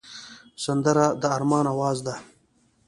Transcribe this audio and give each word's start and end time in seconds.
سندره 0.63 1.05
د 1.21 1.23
ارمان 1.35 1.65
آواز 1.73 1.97
دی 2.05 2.15